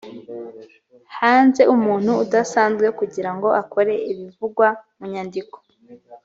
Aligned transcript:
haze 1.17 1.61
umuntu 1.75 2.11
udasanzwe 2.23 2.87
kugira 2.99 3.31
ngo 3.35 3.47
akore 3.61 3.93
ibivugwa 4.11 4.67
mu 4.97 5.05
nyandiko 5.13 5.57